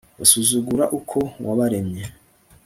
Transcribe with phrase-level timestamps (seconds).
[0.19, 2.03] basuzugura uko wabaremye